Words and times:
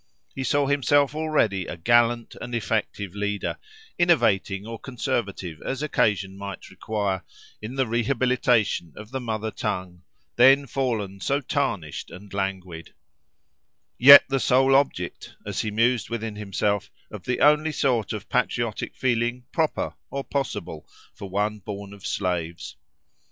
He 0.33 0.43
saw 0.43 0.65
himself 0.65 1.13
already 1.13 1.67
a 1.67 1.77
gallant 1.77 2.35
and 2.41 2.55
effective 2.55 3.13
leader, 3.13 3.59
innovating 3.99 4.65
or 4.65 4.79
conservative 4.79 5.61
as 5.61 5.83
occasion 5.83 6.35
might 6.39 6.71
require, 6.71 7.23
in 7.61 7.75
the 7.75 7.85
rehabilitation 7.85 8.93
of 8.95 9.11
the 9.11 9.19
mother 9.21 9.51
tongue, 9.51 10.01
then 10.37 10.65
fallen 10.65 11.19
so 11.19 11.39
tarnished 11.39 12.09
and 12.09 12.33
languid; 12.33 12.95
yet 13.99 14.23
the 14.27 14.39
sole 14.39 14.73
object, 14.75 15.35
as 15.45 15.61
he 15.61 15.69
mused 15.69 16.09
within 16.09 16.35
himself, 16.35 16.89
of 17.11 17.25
the 17.25 17.39
only 17.39 17.71
sort 17.71 18.11
of 18.11 18.27
patriotic 18.27 18.95
feeling 18.95 19.45
proper, 19.51 19.93
or 20.09 20.23
possible, 20.23 20.89
for 21.13 21.29
one 21.29 21.59
born 21.59 21.93
of 21.93 22.07
slaves. 22.07 22.75